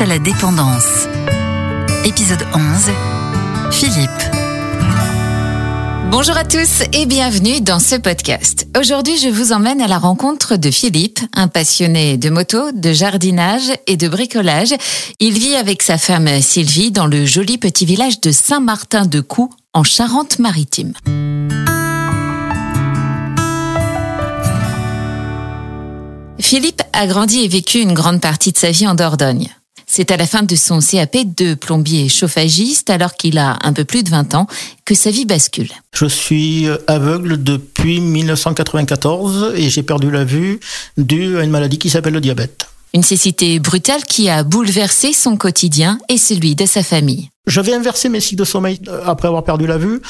[0.00, 1.08] À la dépendance.
[2.04, 2.62] Épisode 11.
[3.72, 4.10] Philippe.
[6.12, 8.68] Bonjour à tous et bienvenue dans ce podcast.
[8.78, 13.72] Aujourd'hui, je vous emmène à la rencontre de Philippe, un passionné de moto, de jardinage
[13.88, 14.72] et de bricolage.
[15.18, 20.92] Il vit avec sa femme Sylvie dans le joli petit village de Saint-Martin-de-Coux en Charente-Maritime.
[26.38, 29.48] Philippe a grandi et vécu une grande partie de sa vie en Dordogne.
[29.90, 33.84] C'est à la fin de son CAP de plombier chauffagiste, alors qu'il a un peu
[33.84, 34.46] plus de 20 ans,
[34.84, 35.70] que sa vie bascule.
[35.94, 40.60] Je suis aveugle depuis 1994 et j'ai perdu la vue
[40.98, 42.66] due à une maladie qui s'appelle le diabète.
[42.92, 47.30] Une cécité brutale qui a bouleversé son quotidien et celui de sa famille.
[47.48, 50.02] J'avais inversé mes cycles de sommeil euh, après avoir perdu la vue.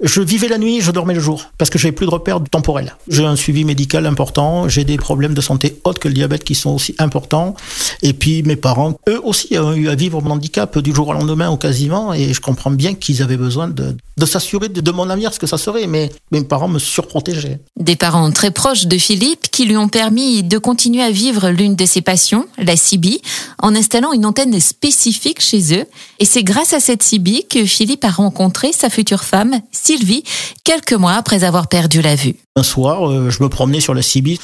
[0.00, 2.94] Je vivais la nuit, je dormais le jour parce que j'avais plus de repères temporels.
[3.08, 6.54] J'ai un suivi médical important, j'ai des problèmes de santé autres que le diabète qui
[6.54, 7.56] sont aussi importants.
[8.02, 11.12] Et puis mes parents, eux aussi, ont eu à vivre mon handicap du jour au
[11.12, 12.14] lendemain ou quasiment.
[12.14, 15.58] Et je comprends bien qu'ils avaient besoin de, s'assurer de, mon avenir, ce que ça
[15.58, 15.88] serait.
[15.88, 17.58] Mais mes parents me surprotégeaient.
[17.76, 21.74] Des parents très proches de Philippe qui lui ont permis de continuer à vivre l'une
[21.74, 23.20] de ses passions, la CIBI,
[23.58, 25.86] en installant une antenne spécifique chez eux.
[26.20, 30.22] Et c'est grâce à cette CIBI que Philippe a rencontré sa future femme, Sylvie,
[30.64, 32.36] quelques mois après avoir perdu la vue.
[32.56, 34.38] Un soir, euh, je me promenais sur la CIBI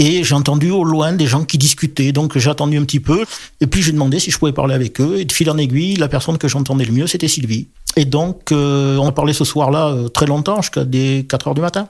[0.00, 2.10] et j'ai entendu au loin des gens qui discutaient.
[2.10, 3.24] Donc j'ai attendu un petit peu
[3.60, 5.20] et puis j'ai demandé si je pouvais parler avec eux.
[5.20, 7.68] Et de fil en aiguille, la personne que j'entendais le mieux, c'était Sylvie.
[7.96, 11.54] Et donc euh, on a parlé ce soir-là euh, très longtemps, jusqu'à des 4 heures
[11.54, 11.88] du matin.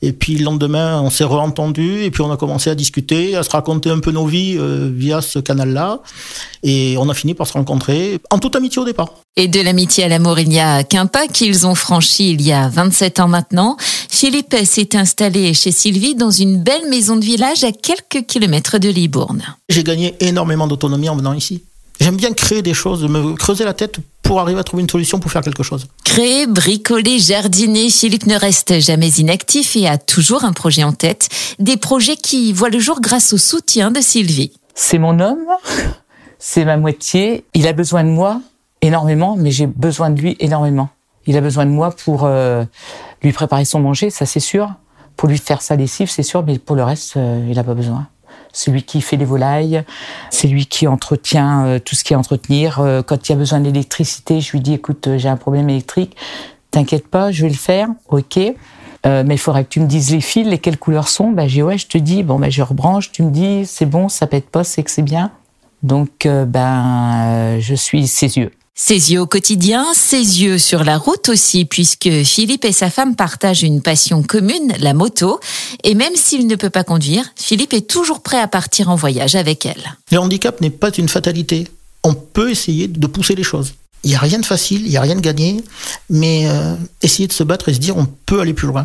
[0.00, 3.42] Et puis le lendemain, on s'est re-entendu et puis on a commencé à discuter, à
[3.42, 6.00] se raconter un peu nos vies euh, via ce canal-là.
[6.62, 9.14] Et on a fini par se rencontrer en toute amitié au départ.
[9.36, 12.52] Et de l'amitié à l'amour, il y a qu'un pas qu'ils ont franchi il y
[12.52, 13.76] a 27 ans maintenant.
[14.10, 18.88] Philippe s'est installé chez Sylvie dans une belle maison de village à quelques kilomètres de
[18.88, 19.42] Libourne.
[19.68, 21.62] J'ai gagné énormément d'autonomie en venant ici.
[22.00, 23.98] J'aime bien créer des choses, me creuser la tête
[24.32, 25.88] pour arriver à trouver une solution pour faire quelque chose.
[26.04, 31.28] Créer, bricoler, jardiner, Philippe ne reste jamais inactif et a toujours un projet en tête.
[31.58, 34.50] Des projets qui voient le jour grâce au soutien de Sylvie.
[34.74, 35.44] C'est mon homme,
[36.38, 37.44] c'est ma moitié.
[37.52, 38.40] Il a besoin de moi
[38.80, 40.88] énormément, mais j'ai besoin de lui énormément.
[41.26, 42.64] Il a besoin de moi pour euh,
[43.22, 44.72] lui préparer son manger, ça c'est sûr.
[45.18, 47.74] Pour lui faire sa lessive, c'est sûr, mais pour le reste, euh, il n'a pas
[47.74, 48.08] besoin
[48.52, 49.82] c'est lui qui fait les volailles,
[50.30, 52.80] c'est lui qui entretient euh, tout ce qui est entretenir.
[52.80, 55.68] Euh, quand il y a besoin d'électricité, je lui dis écoute, euh, j'ai un problème
[55.70, 56.16] électrique,
[56.70, 58.38] t'inquiète pas, je vais le faire, ok.
[59.04, 61.32] Mais il faudrait que tu me dises les fils, les quelles couleurs sont.
[61.32, 64.08] Ben, j'ai ouais, je te dis, bon, ben, je rebranche, tu me dis, c'est bon,
[64.08, 65.32] ça pète pas, c'est que c'est bien.
[65.82, 68.52] Donc, ben, je suis ses yeux.
[68.74, 73.16] Ses yeux au quotidien, ses yeux sur la route aussi, puisque Philippe et sa femme
[73.16, 75.40] partagent une passion commune, la moto.
[75.84, 79.34] Et même s'il ne peut pas conduire, Philippe est toujours prêt à partir en voyage
[79.34, 79.96] avec elle.
[80.10, 81.68] Le handicap n'est pas une fatalité.
[82.04, 83.74] On peut essayer de pousser les choses.
[84.04, 85.62] Il n'y a rien de facile, il n'y a rien de gagné,
[86.10, 88.84] mais euh, essayer de se battre et se dire on peut aller plus loin.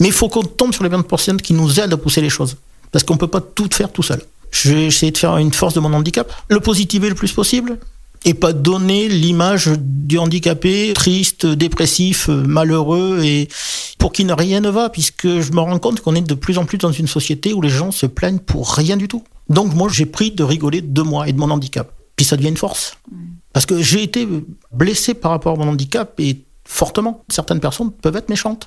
[0.00, 2.30] Mais il faut qu'on tombe sur les bonnes personnes qui nous aident à pousser les
[2.30, 2.56] choses.
[2.92, 4.22] Parce qu'on ne peut pas tout faire tout seul.
[4.50, 7.78] Je vais essayer de faire une force de mon handicap, le positiver le plus possible,
[8.24, 13.48] et pas donner l'image du handicapé triste, dépressif, malheureux et
[13.98, 16.58] pour qui ne rien ne va puisque je me rends compte qu'on est de plus
[16.58, 19.24] en plus dans une société où les gens se plaignent pour rien du tout.
[19.48, 21.90] Donc moi j'ai pris de rigoler de moi et de mon handicap.
[22.16, 22.96] Puis ça devient une force.
[23.52, 24.26] Parce que j'ai été
[24.72, 27.24] blessé par rapport à mon handicap et fortement.
[27.28, 28.66] Certaines personnes peuvent être méchantes.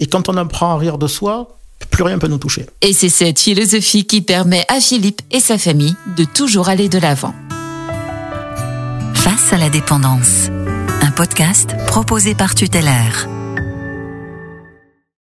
[0.00, 1.56] Et quand on apprend à rire de soi,
[1.90, 2.66] plus rien peut nous toucher.
[2.82, 6.98] Et c'est cette philosophie qui permet à Philippe et sa famille de toujours aller de
[6.98, 7.34] l'avant.
[9.14, 10.48] Face à la dépendance.
[11.02, 13.28] Un podcast proposé par Tutélaire.